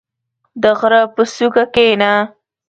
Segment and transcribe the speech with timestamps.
[0.61, 2.11] •د غره په څوکه کښېنه.